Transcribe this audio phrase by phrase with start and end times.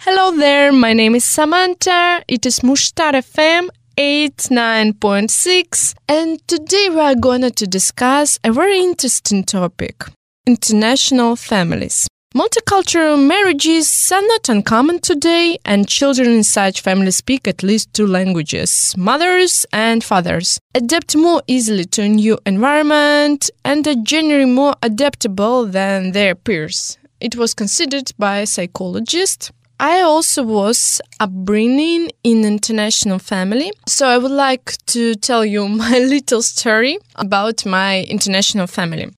[0.00, 2.22] Hello there, my name is Samantha.
[2.26, 9.44] It is Mushtar FM 89.6 and today we are going to discuss a very interesting
[9.44, 10.04] topic
[10.46, 12.08] international families.
[12.34, 18.06] Multicultural marriages are not uncommon today, and children in such families speak at least two
[18.06, 18.94] languages.
[18.96, 25.66] Mothers and fathers adapt more easily to a new environment and are generally more adaptable
[25.66, 26.96] than their peers.
[27.20, 29.52] It was considered by psychologists.
[29.82, 35.98] I also was upbringing in international family, so I would like to tell you my
[35.98, 39.08] little story about my international family.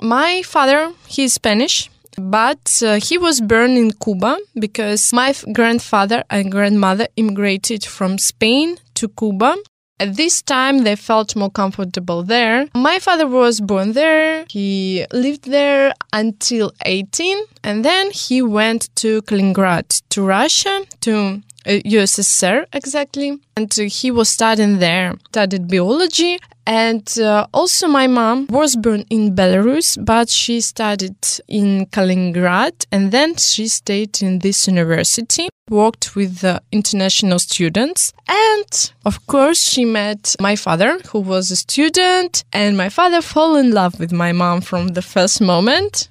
[0.00, 6.24] My father, he is Spanish, but uh, he was born in Cuba because my grandfather
[6.30, 9.56] and grandmother immigrated from Spain to Cuba.
[10.00, 12.68] At this time, they felt more comfortable there.
[12.74, 14.44] My father was born there.
[14.50, 22.66] He lived there until 18, and then he went to Kaliningrad, to Russia, to USSR
[22.72, 23.38] exactly.
[23.56, 26.38] And uh, he was studying there, studied biology.
[26.66, 33.12] And uh, also, my mom was born in Belarus, but she studied in Kaliningrad and
[33.12, 38.14] then she stayed in this university, worked with uh, international students.
[38.26, 43.56] And of course, she met my father, who was a student, and my father fell
[43.56, 46.08] in love with my mom from the first moment.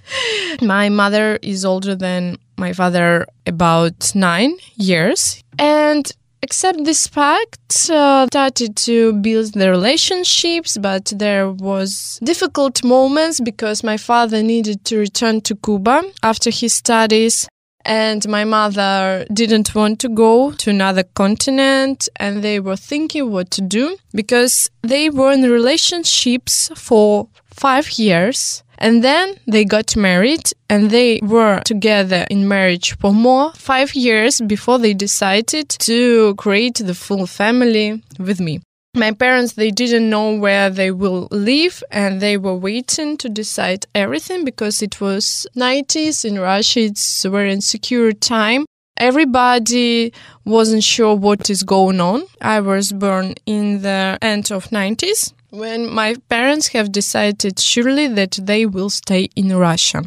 [0.62, 5.42] my mother is older than my father about nine years.
[5.58, 6.10] And
[6.42, 13.84] except this fact uh, started to build the relationships but there was difficult moments because
[13.84, 17.48] my father needed to return to cuba after his studies
[17.84, 23.50] and my mother didn't want to go to another continent and they were thinking what
[23.50, 30.50] to do because they were in relationships for five years and then they got married
[30.68, 36.74] and they were together in marriage for more five years before they decided to create
[36.74, 38.60] the full family with me.
[38.94, 43.86] My parents, they didn't know where they will live and they were waiting to decide
[43.94, 46.80] everything because it was 90s in Russia.
[46.80, 48.66] It's a very insecure time.
[48.98, 50.12] Everybody
[50.44, 52.24] wasn't sure what is going on.
[52.40, 58.38] I was born in the end of 90s when my parents have decided surely that
[58.42, 60.02] they will stay in Russia.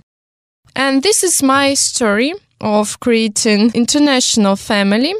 [0.75, 5.13] And this is my story of creating international family.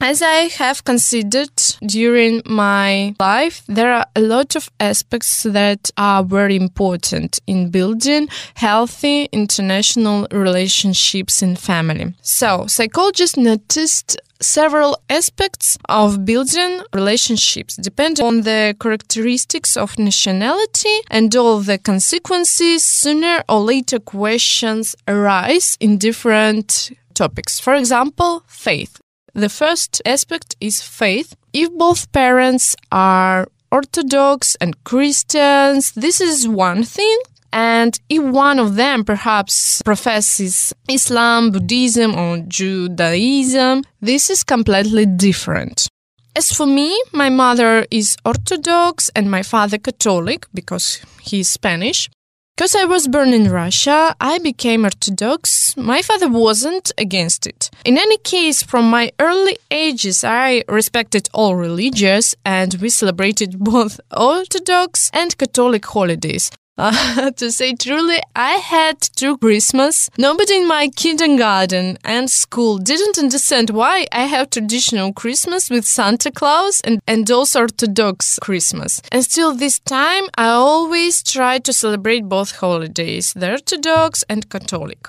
[0.00, 1.50] As I have considered
[1.84, 8.28] during my life, there are a lot of aspects that are very important in building
[8.54, 12.14] healthy international relationships in family.
[12.22, 17.74] So, psychologists noticed several aspects of building relationships.
[17.74, 25.76] Depending on the characteristics of nationality and all the consequences sooner or later questions arise
[25.80, 27.58] in different topics.
[27.58, 29.00] For example faith
[29.38, 36.82] the first aspect is faith if both parents are orthodox and christians this is one
[36.82, 37.18] thing
[37.52, 45.88] and if one of them perhaps professes Islam, Buddhism, or Judaism, this is completely different.
[46.36, 52.10] As for me, my mother is Orthodox and my father Catholic because he is Spanish.
[52.58, 55.76] Because I was born in Russia, I became Orthodox.
[55.76, 57.70] My father wasn't against it.
[57.84, 64.00] In any case, from my early ages, I respected all religions and we celebrated both
[64.10, 66.50] Orthodox and Catholic holidays.
[66.78, 70.08] Uh, to say truly, I had through Christmas.
[70.16, 76.30] Nobody in my kindergarten and school didn't understand why I have traditional Christmas with Santa
[76.30, 79.02] Claus and, and also Orthodox Christmas.
[79.10, 85.08] And still this time, I always try to celebrate both holidays, the Orthodox and Catholic.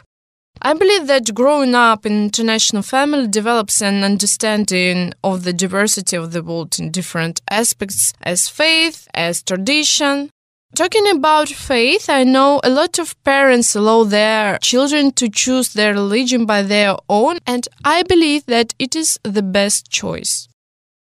[0.62, 6.34] I believe that growing up in international family develops an understanding of the diversity of
[6.34, 10.32] the world in different aspects as faith, as tradition,
[10.76, 15.94] Talking about faith, I know a lot of parents allow their children to choose their
[15.94, 20.48] religion by their own, and I believe that it is the best choice.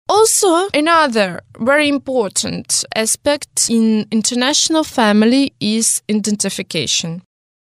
[0.08, 7.22] Also, another very important aspect in international family is identification.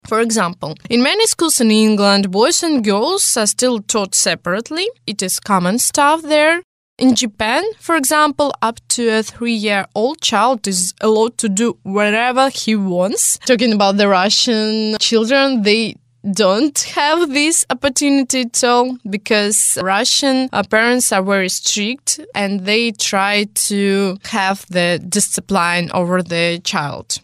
[0.06, 4.88] For example, in many schools in England, boys and girls are still taught separately.
[5.08, 6.62] It is common stuff there.
[6.98, 11.78] In Japan, for example, up to a three year old child is allowed to do
[11.84, 13.38] whatever he wants.
[13.46, 15.96] Talking about the Russian children, they
[16.34, 22.92] don't have this opportunity at all because Russian uh, parents are very strict and they
[22.92, 27.20] try to have the discipline over the child.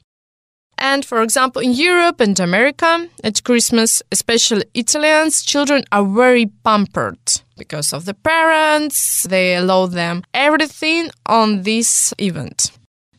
[0.77, 7.41] And for example, in Europe and America, at Christmas, especially Italians, children are very pampered
[7.57, 9.23] because of the parents.
[9.23, 12.71] They allow them everything on this event.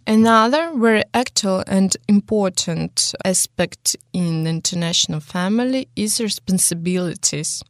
[0.06, 7.62] Another very actual and important aspect in the international family is responsibilities.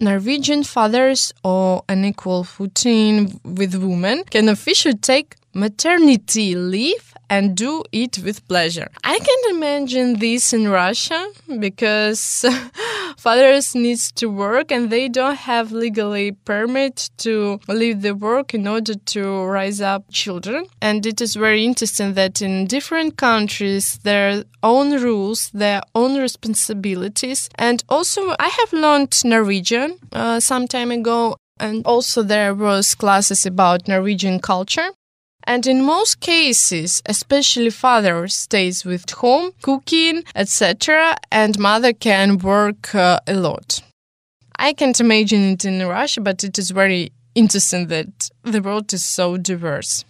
[0.00, 7.84] Norwegian fathers or an equal footing with women can officially take maternity leave and do
[7.92, 8.90] it with pleasure.
[9.04, 11.28] I can imagine this in Russia
[11.58, 12.44] because
[13.16, 18.66] fathers needs to work and they don't have legally permit to leave the work in
[18.66, 20.66] order to raise up children.
[20.80, 27.50] And it is very interesting that in different countries their own rules, their own responsibilities.
[27.56, 33.44] And also I have learned Norwegian uh, some time ago and also there was classes
[33.44, 34.90] about Norwegian culture
[35.48, 42.94] and in most cases, especially father stays with home, cooking, etc., and mother can work
[42.94, 43.80] uh, a lot.
[44.58, 49.04] I can't imagine it in Russia, but it is very interesting that the world is
[49.06, 50.04] so diverse.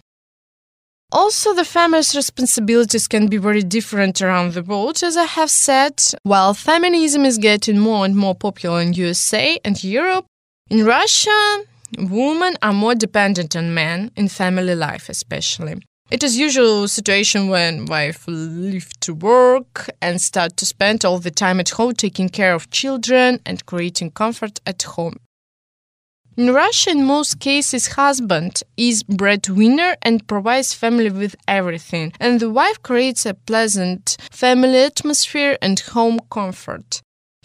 [1.11, 6.03] Also, the family's responsibilities can be very different around the world, as I have said.
[6.23, 10.25] While feminism is getting more and more popular in USA and Europe,
[10.69, 11.63] in Russia,
[11.97, 15.81] Women are more dependent on men in family life, especially.
[16.11, 21.29] It is usual situation when wife leave to work and start to spend all the
[21.29, 25.17] time at home taking care of children and creating comfort at home.
[26.35, 32.49] In Russia, in most cases, husband is breadwinner and provides family with everything, and the
[32.49, 37.01] wife creates a pleasant family atmosphere and home comfort.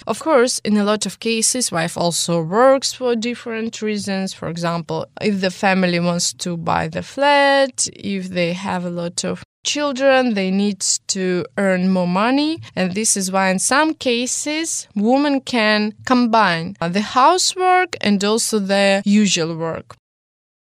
[0.06, 4.34] Of course, in a lot of cases, wife also works for different reasons.
[4.34, 9.24] For example, if the family wants to buy the flat, if they have a lot
[9.24, 12.60] of children, they need to earn more money.
[12.76, 19.02] And this is why, in some cases, women can combine the housework and also the
[19.04, 19.96] usual work.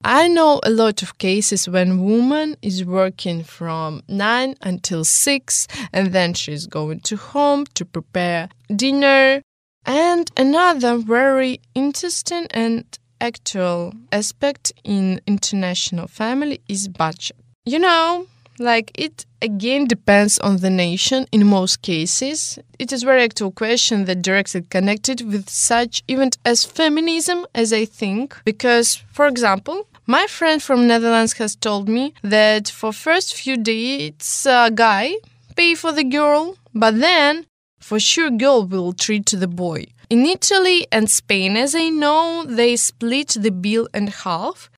[0.04, 6.12] I know a lot of cases when woman is working from 9 until 6 and
[6.12, 9.44] then she's going to home to prepare dinner.
[9.86, 12.86] And another very interesting and
[13.20, 17.38] actual aspect in international family is budget.
[17.66, 18.26] You know,
[18.58, 22.58] like it again depends on the nation in most cases.
[22.80, 27.86] It is very actual question that directly connected with such event as feminism as I
[27.86, 33.58] think because for example my friend from Netherlands has told me that for first few
[33.58, 35.16] dates, a guy
[35.56, 37.46] pay for the girl, but then
[37.80, 39.86] for sure girl will treat to the boy.
[40.10, 44.70] In Italy and Spain, as I know, they split the bill in half.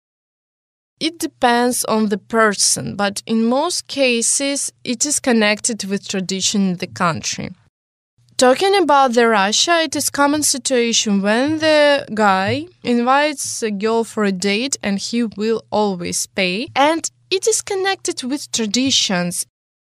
[0.99, 6.77] It depends on the person, but in most cases, it is connected with tradition in
[6.77, 7.49] the country.
[8.37, 14.23] Talking about the Russia, it is common situation when the guy invites a girl for
[14.23, 19.45] a date and he will always pay and it is connected with traditions.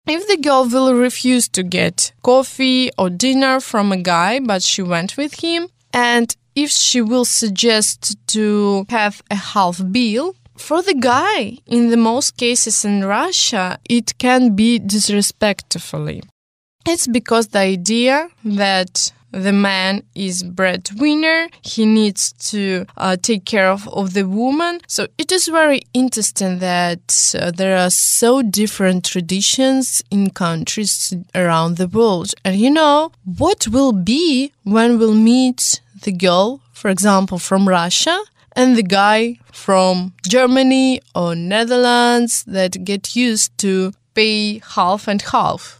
[0.07, 4.81] If the girl will refuse to get coffee or dinner from a guy but she
[4.81, 10.93] went with him and if she will suggest to have a half bill, for the
[10.93, 16.21] guy, in the most cases in Russia, it can be disrespectfully.
[16.91, 23.69] It's because the idea that the man is breadwinner he needs to uh, take care
[23.69, 24.81] of, of the woman.
[24.87, 31.77] So it is very interesting that uh, there are so different traditions in countries around
[31.77, 32.33] the world.
[32.43, 38.17] And you know what will be when we'll meet the girl for example from russia
[38.53, 45.78] and the guy from germany or netherlands that get used to pay half and half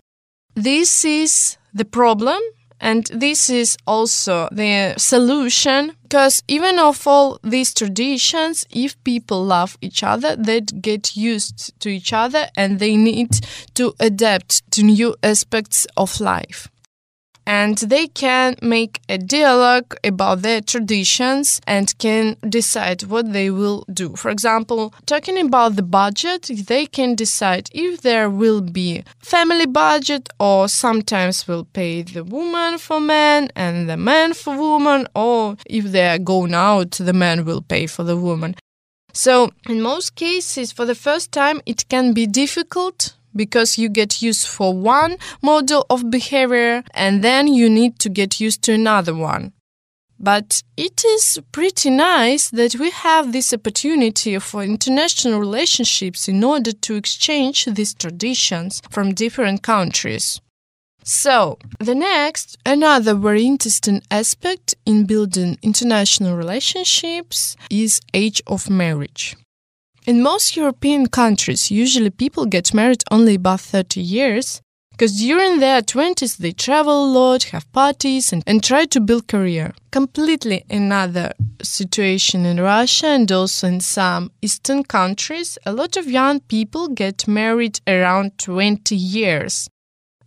[0.63, 2.39] this is the problem
[2.81, 5.93] and this is also the solution.
[6.03, 11.89] Because even of all these traditions if people love each other they get used to
[11.89, 13.29] each other and they need
[13.75, 16.67] to adapt to new aspects of life
[17.49, 23.83] and they can make a dialogue about their traditions and can decide what they will
[23.91, 24.15] do.
[24.15, 30.29] For example, talking about the budget, they can decide if there will be family budget
[30.39, 35.85] or sometimes will pay the woman for man and the man for woman or if
[35.85, 38.53] they are going out, the man will pay for the woman.
[39.11, 44.21] So, in most cases, for the first time, it can be difficult because you get
[44.21, 49.15] used for one model of behavior and then you need to get used to another
[49.15, 49.53] one.
[50.19, 56.73] But it is pretty nice that we have this opportunity for international relationships in order
[56.73, 60.41] to exchange these traditions from different countries.
[61.03, 69.37] So, the next, another very interesting aspect in building international relationships is age of marriage.
[70.09, 75.83] In most European countries, usually people get married only above 30 years because during their
[75.83, 79.71] 20s they travel a lot, have parties, and, and try to build career.
[79.91, 85.59] Completely another situation in Russia and also in some Eastern countries.
[85.67, 89.69] A lot of young people get married around 20 years.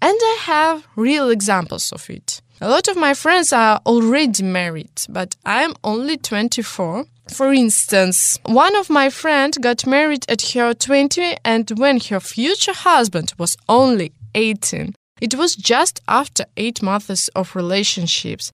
[0.00, 2.40] And I have real examples of it.
[2.60, 7.06] A lot of my friends are already married, but I'm only 24.
[7.32, 12.74] For instance, one of my friends got married at her 20 and when her future
[12.74, 14.94] husband was only 18.
[15.20, 18.52] It was just after eight months of relationships.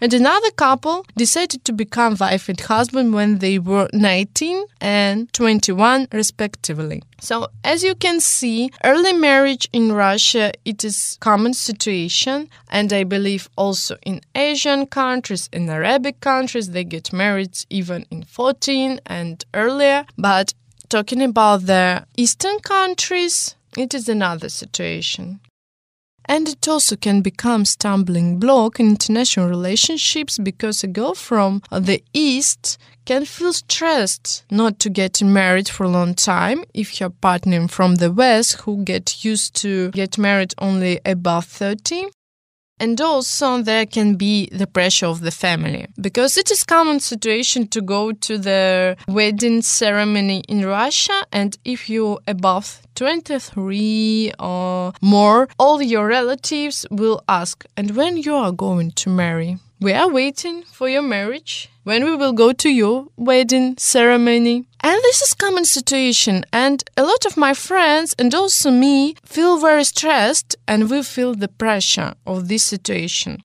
[0.00, 6.06] And another couple decided to become wife and husband when they were 19 and 21
[6.12, 7.02] respectively.
[7.20, 13.02] So as you can see, early marriage in Russia it is common situation and I
[13.02, 19.44] believe also in Asian countries, in Arabic countries they get married even in 14 and
[19.52, 20.54] earlier, but
[20.88, 25.40] talking about the eastern countries it is another situation.
[26.28, 32.02] And it also can become stumbling block in international relationships because a girl from the
[32.12, 37.66] East can feel stressed not to get married for a long time if her partner
[37.66, 42.08] from the West who get used to get married only above 30
[42.80, 45.86] and also there can be the pressure of the family.
[46.00, 51.88] Because it is common situation to go to the wedding ceremony in Russia and if
[51.88, 58.90] you above 23 or more all your relatives will ask and when you are going
[58.92, 63.76] to marry we are waiting for your marriage when we will go to your wedding
[63.78, 64.64] ceremony.
[64.80, 69.58] And this is common situation and a lot of my friends and also me feel
[69.58, 73.40] very stressed and we feel the pressure of this situation.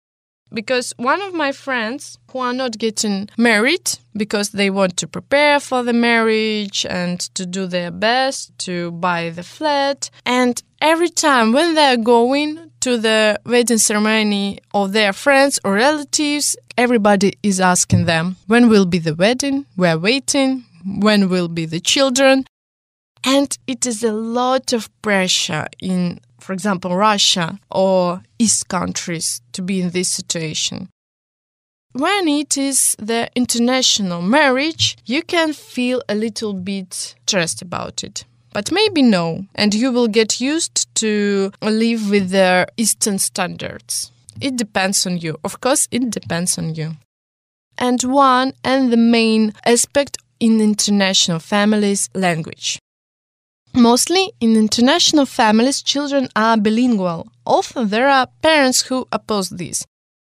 [0.51, 5.59] Because one of my friends who are not getting married because they want to prepare
[5.59, 11.53] for the marriage and to do their best to buy the flat and every time
[11.53, 18.03] when they're going to the wedding ceremony of their friends or relatives, everybody is asking
[18.03, 19.65] them, when will be the wedding?
[19.77, 20.65] We're waiting.
[20.85, 22.43] When will be the children?
[23.23, 29.61] And it is a lot of pressure in, for example, Russia or East countries to
[29.61, 30.89] be in this situation.
[31.93, 38.25] When it is the international marriage, you can feel a little bit stressed about it
[38.53, 44.11] but maybe no, and you will get used to live with their Eastern standards.
[44.39, 45.37] It depends on you.
[45.43, 46.97] Of course, it depends on you.
[47.77, 52.79] And one and the main aspect in international families language.
[53.73, 57.27] Mostly in international families, children are bilingual.
[57.45, 59.83] Often there are parents who oppose this.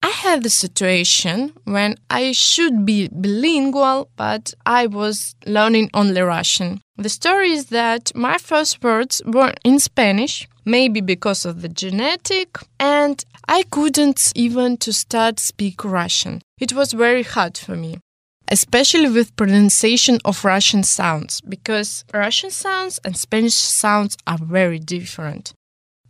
[0.06, 6.80] I had the situation when I should be bilingual, but I was learning only Russian.
[6.96, 12.56] The story is that my first words were in Spanish, maybe because of the genetic,
[12.78, 16.40] and I couldn't even to start speak Russian.
[16.60, 17.98] It was very hard for me
[18.48, 25.52] especially with pronunciation of Russian sounds, because Russian sounds and Spanish sounds are very different.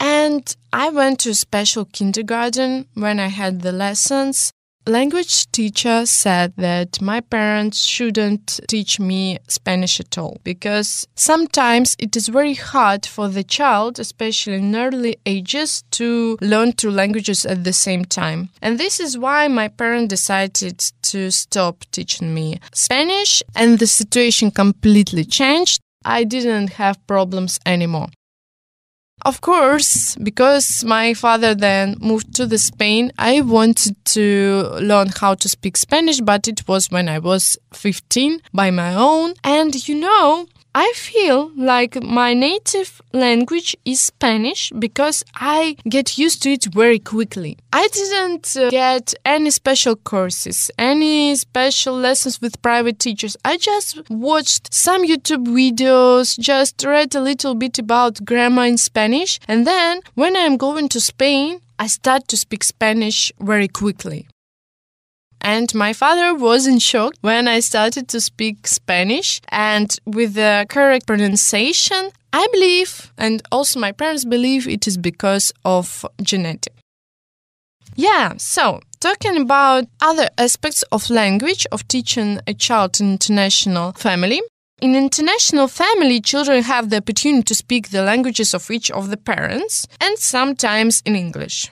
[0.00, 4.52] And I went to special kindergarten when I had the lessons.
[4.88, 12.14] Language teacher said that my parents shouldn't teach me Spanish at all because sometimes it
[12.14, 17.64] is very hard for the child, especially in early ages, to learn two languages at
[17.64, 18.50] the same time.
[18.62, 24.52] And this is why my parents decided to stop teaching me Spanish and the situation
[24.52, 25.80] completely changed.
[26.04, 28.10] I didn't have problems anymore.
[29.24, 35.34] Of course, because my father then moved to the Spain, I wanted to learn how
[35.34, 39.34] to speak Spanish, but it was when I was 15 by my own.
[39.42, 40.46] And you know,
[40.78, 46.98] I feel like my native language is Spanish because I get used to it very
[46.98, 47.56] quickly.
[47.72, 53.38] I didn't uh, get any special courses, any special lessons with private teachers.
[53.42, 59.40] I just watched some YouTube videos, just read a little bit about grammar in Spanish,
[59.48, 64.28] and then when I'm going to Spain, I start to speak Spanish very quickly.
[65.46, 70.66] And my father was in shock when I started to speak Spanish and with the
[70.68, 72.10] correct pronunciation.
[72.32, 76.74] I believe, and also my parents believe, it is because of genetic.
[77.94, 84.40] Yeah, so talking about other aspects of language of teaching a child in international family,
[84.82, 89.16] In international family, children have the opportunity to speak the languages of each of the
[89.16, 91.70] parents and sometimes in English.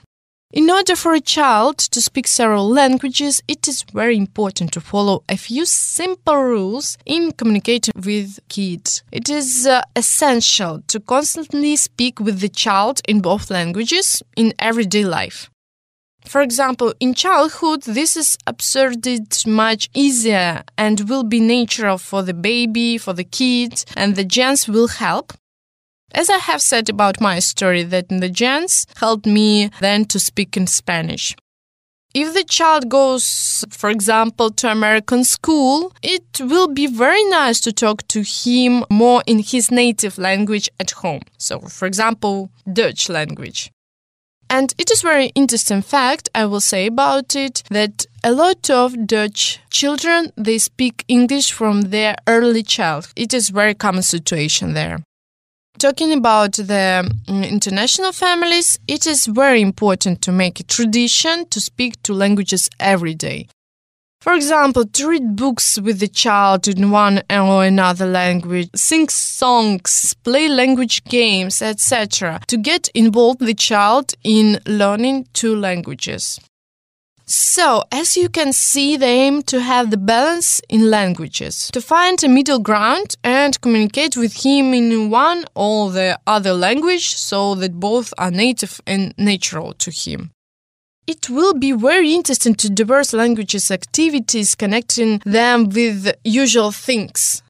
[0.55, 5.21] In order for a child to speak several languages, it is very important to follow
[5.27, 9.03] a few simple rules in communicating with kids.
[9.11, 15.03] It is uh, essential to constantly speak with the child in both languages in everyday
[15.03, 15.49] life.
[16.25, 22.33] For example, in childhood, this is absorbed much easier and will be natural for the
[22.33, 25.33] baby, for the kid, and the gens will help.
[26.15, 30.55] As I have said about my story, that the gens helped me then to speak
[30.55, 31.35] in Spanish.
[32.13, 37.73] If the child goes, for example, to American school, it will be very nice to
[37.73, 41.23] talk to him more in his native language at home.
[41.37, 43.69] So, for example, Dutch language.
[44.49, 49.05] And it is very interesting fact I will say about it that a lot of
[49.05, 53.11] Dutch children they speak English from their early child.
[53.17, 54.99] It is very common situation there.
[55.77, 61.59] Talking about the mm, international families, it is very important to make a tradition to
[61.59, 63.47] speak two languages every day.
[64.21, 70.15] For example, to read books with the child in one or another language, sing songs,
[70.23, 76.39] play language games, etc., to get involved the child in learning two languages.
[77.27, 82.23] So, as you can see, they aim to have the balance in languages, to find
[82.23, 87.79] a middle ground and communicate with him in one or the other language so that
[87.79, 90.29] both are native and natural to him.
[91.07, 97.41] It will be very interesting to diverse languages activities connecting them with usual things.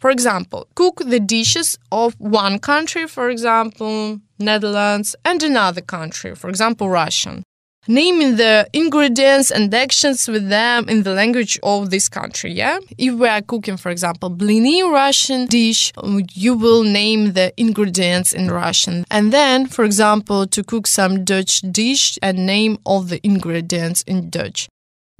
[0.00, 6.50] For example, cook the dishes of one country, for example, Netherlands, and another country, for
[6.50, 7.42] example, Russian
[7.86, 12.52] naming the ingredients and actions with them in the language of this country.
[12.52, 15.92] Yeah, if we are cooking, for example, blini Russian dish,
[16.32, 21.60] you will name the ingredients in Russian, and then, for example, to cook some Dutch
[21.60, 24.68] dish and name all the ingredients in Dutch.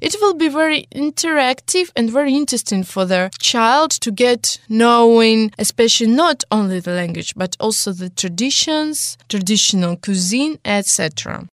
[0.01, 6.07] It will be very interactive and very interesting for the child to get knowing, especially
[6.07, 11.47] not only the language, but also the traditions, traditional cuisine, etc.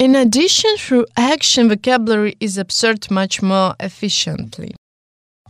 [0.00, 4.74] In addition, through action, vocabulary is absorbed much more efficiently.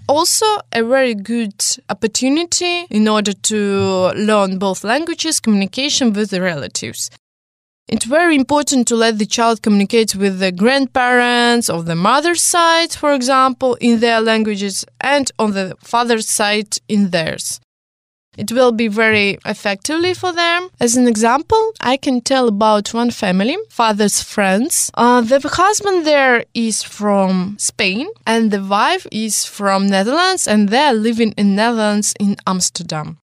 [0.09, 1.55] Also, a very good
[1.89, 7.11] opportunity in order to learn both languages, communication with the relatives.
[7.87, 12.91] It's very important to let the child communicate with the grandparents of the mother's side,
[12.91, 17.61] for example, in their languages, and on the father's side in theirs.
[18.37, 20.71] It will be very effectively for them.
[20.81, 24.91] As an example, I can tell about one family, father's friends.
[24.95, 30.95] Uh, the husband there is from Spain and the wife is from Netherlands and they're
[30.95, 33.19] living in Netherlands in Amsterdam.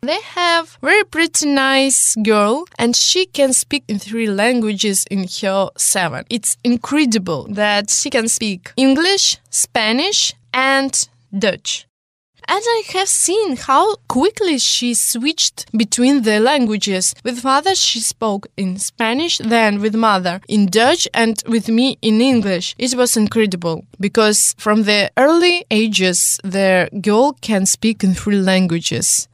[0.00, 5.70] They have very pretty nice girl and she can speak in three languages in her
[5.76, 6.24] seven.
[6.30, 11.87] It's incredible that she can speak English, Spanish and Dutch.
[12.50, 17.14] And I have seen how quickly she switched between the languages.
[17.22, 22.22] With father, she spoke in Spanish, then with mother in Dutch, and with me in
[22.22, 22.74] English.
[22.78, 29.28] It was incredible because from the early ages, the girl can speak in three languages.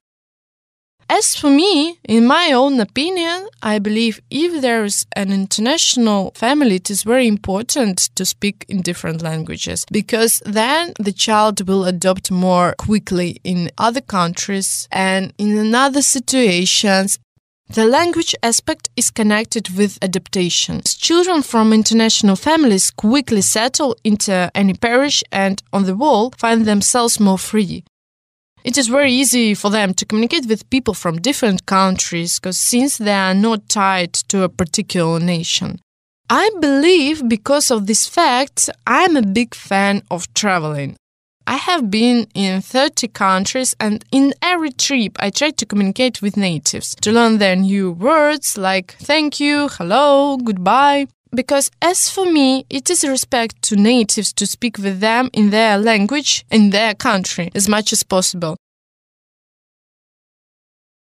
[1.09, 6.77] As for me, in my own opinion, I believe if there is an international family,
[6.77, 12.31] it is very important to speak in different languages because then the child will adopt
[12.31, 17.19] more quickly in other countries and in other situations.
[17.69, 20.83] The language aspect is connected with adaptation.
[20.85, 27.19] Children from international families quickly settle into any parish and, on the whole, find themselves
[27.19, 27.85] more free.
[28.64, 32.96] It is very easy for them to communicate with people from different countries because since
[32.96, 35.81] they are not tied to a particular nation.
[36.31, 40.96] I believe because of this fact, I'm a big fan of traveling.
[41.46, 46.38] I have been in 30 countries and in every trip I try to communicate with
[46.38, 52.64] natives to learn their new words like thank you, hello, goodbye because as for me,
[52.70, 57.51] it is respect to natives to speak with them in their language, in their country,
[57.55, 58.57] as much as possible.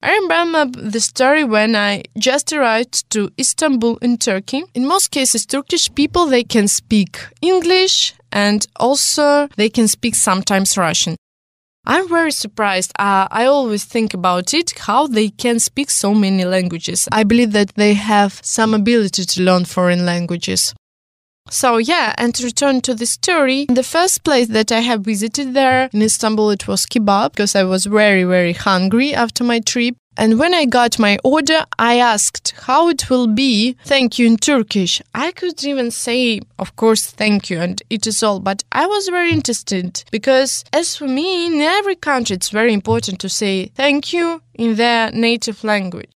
[0.04, 4.64] I remember the story when I just arrived to Istanbul in Turkey.
[4.74, 10.76] In most cases, Turkish people, they can speak English and also they can speak sometimes
[10.76, 11.14] Russian.
[11.84, 12.92] I'm very surprised.
[12.98, 17.08] Uh, I always think about it, how they can speak so many languages.
[17.10, 20.74] I believe that they have some ability to learn foreign languages.
[21.50, 25.54] So, yeah, and to return to the story, the first place that I have visited
[25.54, 29.96] there in Istanbul, it was kebab because I was very, very hungry after my trip.
[30.16, 34.36] And when I got my order, I asked how it will be thank you in
[34.36, 35.00] Turkish.
[35.14, 39.08] I could even say, of course, thank you, and it is all, but I was
[39.08, 44.12] very interested because, as for me, in every country, it's very important to say thank
[44.12, 46.10] you in their native language.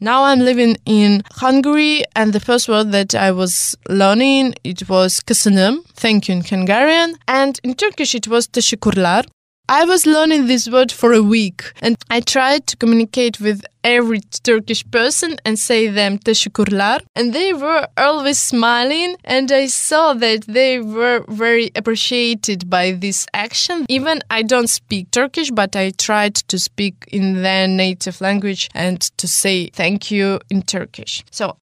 [0.00, 5.20] Now I'm living in Hungary, and the first word that I was learning it was
[5.20, 9.24] köszönöm, thank you in Hungarian, and in Turkish it was teşekkürler.
[9.68, 14.20] I was learning this word for a week and I tried to communicate with every
[14.42, 20.42] Turkish person and say them teşekkürler and they were always smiling and I saw that
[20.46, 23.86] they were very appreciated by this action.
[23.88, 29.00] Even I don't speak Turkish but I tried to speak in their native language and
[29.16, 31.24] to say thank you in Turkish.
[31.30, 31.56] So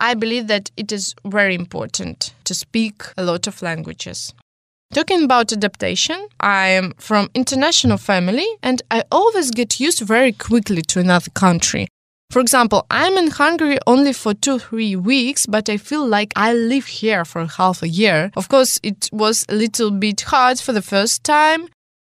[0.00, 4.34] I believe that it is very important to speak a lot of languages.
[4.94, 10.80] Talking about adaptation, I am from international family and I always get used very quickly
[10.82, 11.88] to another country.
[12.30, 16.54] For example, I'm in Hungary only for two, three weeks, but I feel like I
[16.54, 18.30] live here for half a year.
[18.36, 21.68] Of course, it was a little bit hard for the first time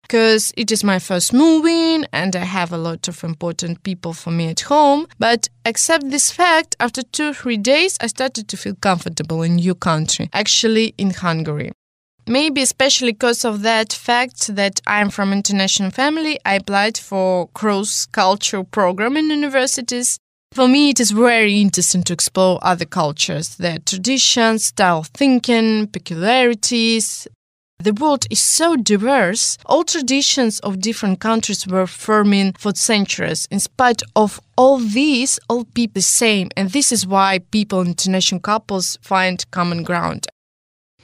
[0.04, 4.32] because it is my first moving and I have a lot of important people for
[4.32, 5.08] me at home.
[5.20, 9.76] But except this fact, after two, three days, I started to feel comfortable in new
[9.76, 11.72] country, actually in Hungary.
[12.30, 18.66] Maybe especially because of that fact that I'm from international family, I applied for cross-cultural
[18.66, 20.20] program in universities.
[20.52, 27.30] For me, it is very interesting to explore other cultures, their traditions, style thinking, peculiarities.
[27.80, 29.58] The world is so diverse.
[29.66, 33.48] All traditions of different countries were forming for centuries.
[33.50, 38.42] In spite of all these, all people the same, and this is why people international
[38.42, 40.28] couples find common ground.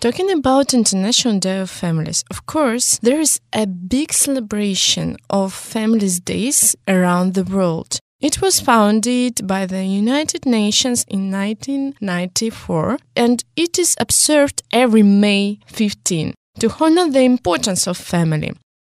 [0.04, 6.20] Talking about International Day of Families, of course, there is a big celebration of Families
[6.20, 8.00] Days around the world.
[8.20, 15.60] It was founded by the United Nations in 1994 and it is observed every May
[15.68, 18.52] 15 to honor the importance of family.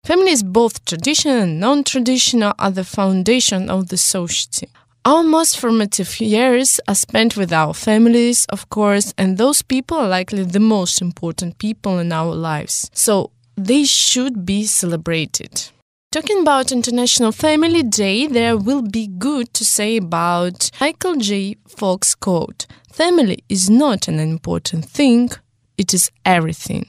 [0.09, 4.67] Is both traditional and non traditional are the foundation of the society.
[5.07, 10.07] Our most formative years are spent with our families, of course, and those people are
[10.09, 12.91] likely the most important people in our lives.
[12.93, 15.71] So they should be celebrated.
[16.11, 21.55] Talking about International Family Day, there will be good to say about Michael J.
[21.69, 25.29] Fox quote Family is not an important thing,
[25.77, 26.85] it is everything.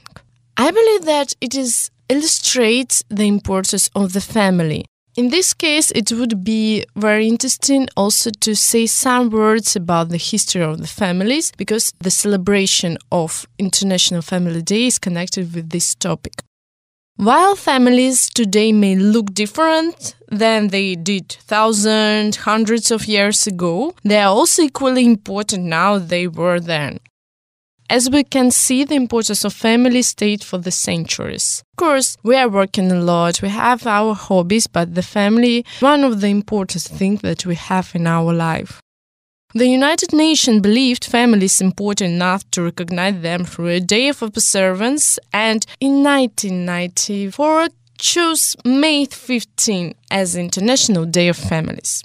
[0.57, 4.83] I believe that it is illustrates the importance of the family
[5.19, 10.17] in this case, it would be very interesting also to say some words about the
[10.31, 15.93] history of the families because the celebration of International Family Day is connected with this
[15.93, 16.35] topic.
[17.17, 24.21] While families today may look different than they did thousands, hundreds of years ago, they
[24.21, 26.99] are also equally important now they were then.
[27.91, 31.63] As we can see, the importance of family stayed for the centuries.
[31.73, 36.03] Of course, we are working a lot, we have our hobbies, but the family one
[36.03, 38.79] of the important things that we have in our life.
[39.55, 45.17] The United Nations believed families important enough to recognize them through a day of observance
[45.33, 52.03] and in 1994 chose May 15 as International Day of Families.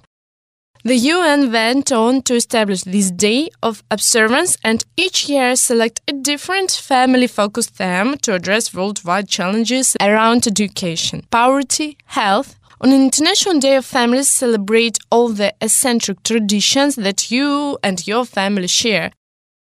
[0.87, 6.12] The UN went on to establish this day of observance and each year select a
[6.12, 13.77] different family focused theme to address worldwide challenges around education, poverty, health, on International Day
[13.77, 19.11] of Families, celebrate all the eccentric traditions that you and your family share.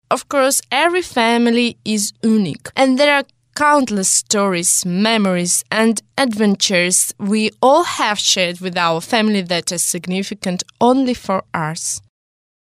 [0.10, 7.52] Of course, every family is unique, and there are countless stories, memories, and adventures we
[7.62, 12.02] all have shared with our family that are significant only for us.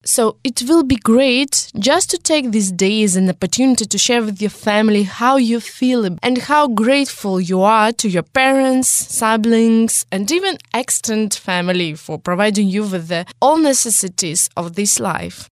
[0.06, 4.22] So it will be great just to take this day as an opportunity to share
[4.22, 10.04] with your family how you feel and how grateful you are to your parents, siblings,
[10.12, 15.48] and even extended family for providing you with the all necessities of this life.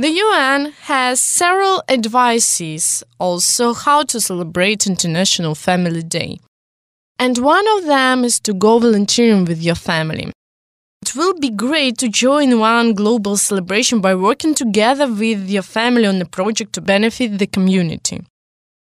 [0.00, 6.40] The UN has several advices also how to celebrate International Family Day.
[7.18, 10.32] And one of them is to go volunteering with your family.
[11.02, 16.06] It will be great to join one global celebration by working together with your family
[16.06, 18.22] on a project to benefit the community.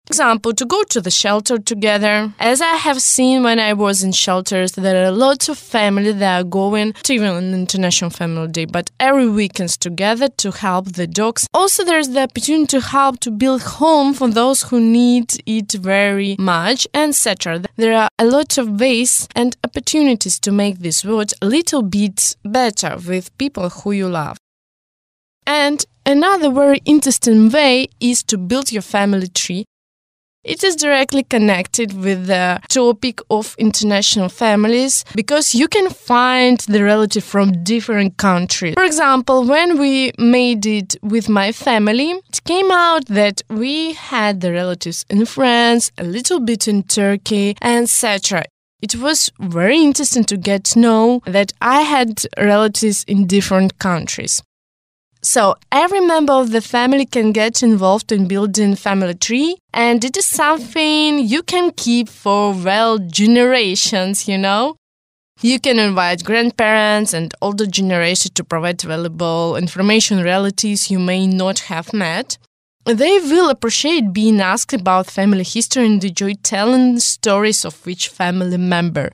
[0.07, 2.33] Example, to go to the shelter together.
[2.39, 6.41] As I have seen when I was in shelters, there are lots of family that
[6.41, 11.47] are going to even International Family Day, but every weekends together to help the dogs.
[11.53, 16.37] Also, there's the opportunity to help to build home for those who need it very
[16.39, 17.63] much, etc.
[17.77, 22.37] There are a lot of ways and opportunities to make this world a little bit
[22.45, 24.37] better with people who you love.
[25.47, 29.65] And another very interesting way is to build your family tree
[30.47, 36.83] it is directly connected with the topic of international families because you can find the
[36.83, 38.75] relative from different countries.
[38.75, 44.41] For example, when we made it with my family, it came out that we had
[44.41, 48.45] the relatives in France, a little bit in Turkey, etc.
[48.81, 54.43] It was very interesting to get to know that I had relatives in different countries.
[55.27, 60.17] So every member of the family can get involved in building family tree and it
[60.17, 64.77] is something you can keep for well generations, you know.
[65.43, 71.59] You can invite grandparents and older generation to provide valuable information relatives you may not
[71.71, 72.39] have met.
[72.85, 78.59] They will appreciate being asked about family history and enjoy telling stories of each family
[78.59, 79.11] member.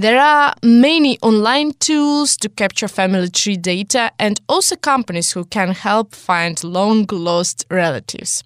[0.00, 5.72] There are many online tools to capture family tree data and also companies who can
[5.72, 8.42] help find long lost relatives.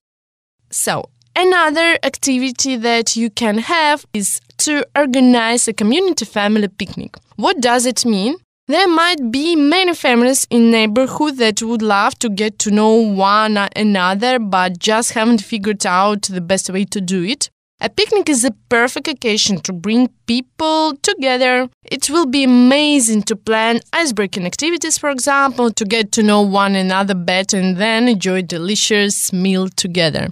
[0.72, 7.14] So, another activity that you can have is to organize a community family picnic.
[7.36, 8.34] What does it mean?
[8.66, 13.58] There might be many families in neighborhood that would love to get to know one
[13.76, 17.48] another but just haven't figured out the best way to do it.
[17.84, 21.68] A picnic is a perfect occasion to bring people together.
[21.84, 26.76] It will be amazing to plan icebreaking activities, for example, to get to know one
[26.76, 30.30] another better and then enjoy a delicious meal together.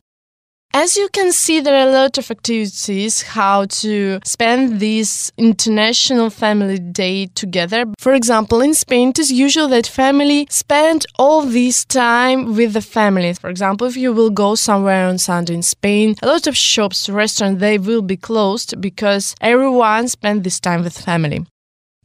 [0.75, 6.31] As you can see, there are a lot of activities how to spend this International
[6.31, 7.85] Family Day together.
[7.99, 12.81] For example, in Spain, it is usual that family spend all this time with the
[12.81, 13.35] family.
[13.35, 17.11] For example, if you will go somewhere on Sunday in Spain, a lot of shops,
[17.11, 21.45] restaurants, they will be closed because everyone spend this time with family.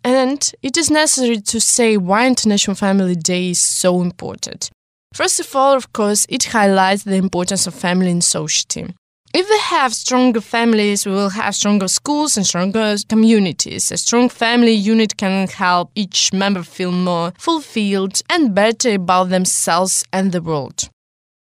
[0.03, 4.71] And it is necessary to say why International Family Day is so important.
[5.13, 8.93] First of all, of course, it highlights the importance of family in society.
[9.33, 13.91] If we have stronger families, we will have stronger schools and stronger communities.
[13.91, 20.03] A strong family unit can help each member feel more fulfilled and better about themselves
[20.13, 20.89] and the world.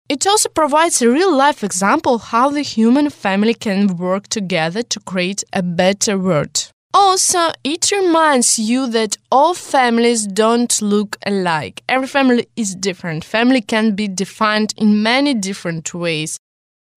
[0.09, 4.99] It also provides a real life example how the human family can work together to
[4.99, 6.71] create a better world.
[6.93, 11.83] Also, it reminds you that all families don't look alike.
[11.87, 13.23] Every family is different.
[13.23, 16.37] Family can be defined in many different ways.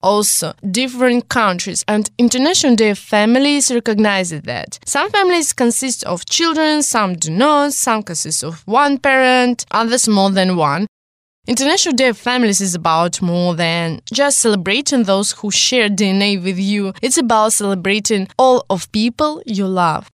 [0.03, 4.79] Also, different countries and International Day of Families recognize that.
[4.85, 10.31] Some families consist of children, some do not, some consist of one parent, others more
[10.31, 10.87] than one.
[11.47, 16.59] International Day of Families is about more than just celebrating those who share DNA with
[16.59, 16.95] you.
[17.03, 20.11] It's about celebrating all of people you love.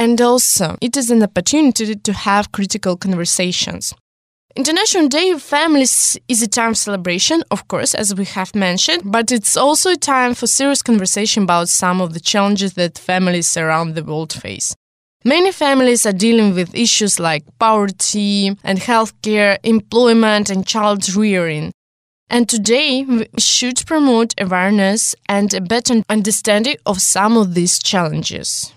[0.00, 3.94] And also, it is an opportunity to have critical conversations.
[4.56, 9.30] International Day of Families is a time celebration, of course, as we have mentioned, but
[9.30, 13.94] it's also a time for serious conversation about some of the challenges that families around
[13.94, 14.74] the world face.
[15.24, 21.72] Many families are dealing with issues like poverty and healthcare, employment, and child rearing.
[22.30, 28.72] And today, we should promote awareness and a better understanding of some of these challenges.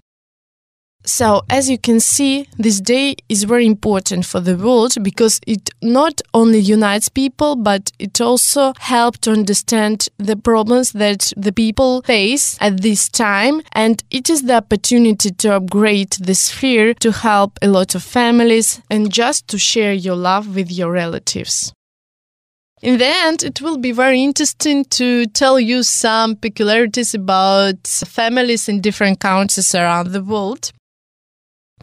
[1.04, 5.72] So, as you can see, this day is very important for the world because it
[5.82, 12.04] not only unites people, but it also helps to understand the problems that the people
[12.04, 13.62] face at this time.
[13.74, 18.80] And it is the opportunity to upgrade the sphere to help a lot of families
[18.90, 21.74] and just to share your love with your relatives.
[22.84, 28.68] In the end, it will be very interesting to tell you some peculiarities about families
[28.68, 30.72] in different countries around the world.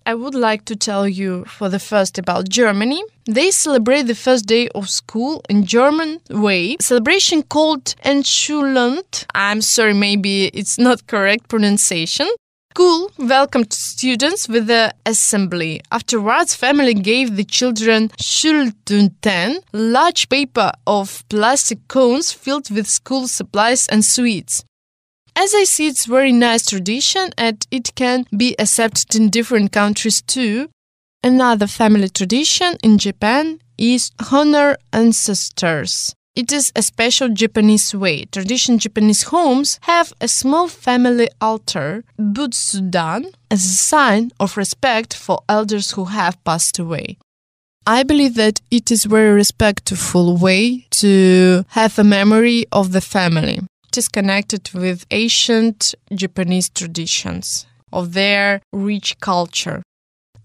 [0.08, 3.02] I would like to tell you for the first about Germany.
[3.26, 6.78] They celebrate the first day of school in German way.
[6.80, 9.26] Celebration called Entschulund.
[9.34, 12.26] I'm sorry, maybe it's not correct pronunciation.
[12.72, 15.82] School welcomed students with the assembly.
[15.92, 23.86] Afterwards, family gave the children Schultüten, large paper of plastic cones filled with school supplies
[23.88, 24.64] and sweets.
[25.40, 30.20] As I see, it's very nice tradition and it can be accepted in different countries
[30.20, 30.68] too.
[31.22, 36.12] Another family tradition in Japan is honor ancestors.
[36.34, 38.24] it is a special Japanese way.
[38.24, 45.38] Traditional Japanese homes have a small family altar, butsudan, as a sign of respect for
[45.48, 47.16] elders who have passed away.
[47.86, 53.60] I believe that it is very respectful way to have a memory of the family.
[53.88, 59.82] It is connected with ancient Japanese traditions of their rich culture.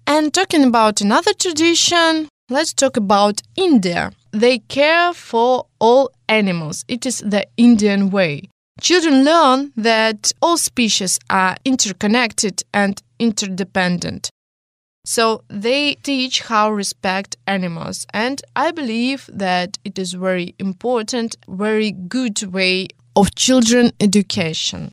[0.08, 4.14] And talking about another tradition, let's talk about India.
[4.32, 6.86] They care for all animals.
[6.88, 8.50] It is the Indian way.
[8.80, 14.30] Children learn that all species are interconnected and interdependent.
[15.06, 21.92] So they teach how respect animals and I believe that it is very important, very
[21.92, 24.92] good way of children education.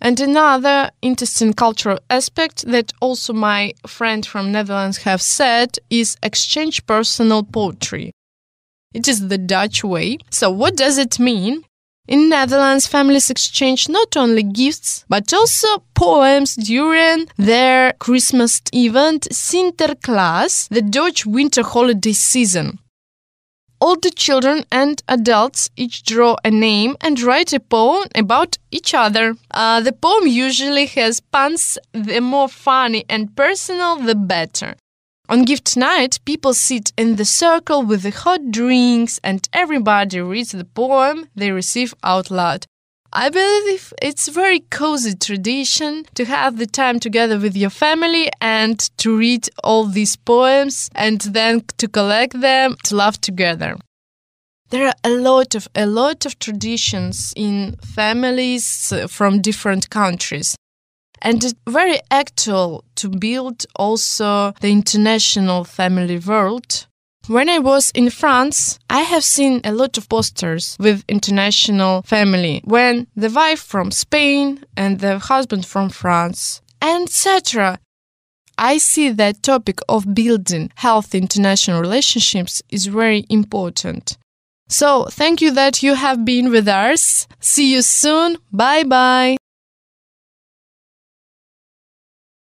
[0.00, 6.86] And another interesting cultural aspect that also my friend from Netherlands have said is exchange
[6.86, 8.12] personal poetry.
[8.94, 10.18] It is the Dutch way.
[10.30, 11.64] So what does it mean?
[12.06, 20.68] In Netherlands, families exchange not only gifts, but also poems during their Christmas event Sinterklaas,
[20.70, 22.78] the Dutch winter holiday season.
[23.80, 28.92] All the children and adults each draw a name and write a poem about each
[28.92, 29.36] other.
[29.52, 34.74] Uh, the poem usually has puns, the more funny and personal, the better.
[35.28, 40.52] On gift night, people sit in the circle with the hot drinks and everybody reads
[40.52, 42.66] the poem they receive out loud.
[43.12, 48.30] I believe it's a very cozy tradition to have the time together with your family
[48.40, 53.76] and to read all these poems and then to collect them to laugh together.
[54.70, 60.54] There are a lot of a lot of traditions in families uh, from different countries
[61.22, 66.86] and it's very actual to build also the international family world.
[67.28, 72.62] When I was in France, I have seen a lot of posters with international family
[72.64, 77.78] when the wife from Spain and the husband from France, etc.
[78.56, 84.16] I see that topic of building healthy international relationships is very important.
[84.70, 87.26] So, thank you that you have been with us.
[87.40, 88.38] See you soon.
[88.50, 89.37] Bye bye.